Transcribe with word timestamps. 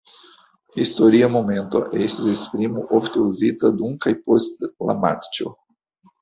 "Historia 0.83 1.27
momento" 1.35 1.81
estis 2.05 2.29
esprimo 2.31 2.87
ofte 3.01 3.27
uzita 3.33 3.71
dum 3.83 3.95
kaj 4.07 4.15
post 4.31 4.67
la 4.91 4.97
matĉo. 5.05 5.55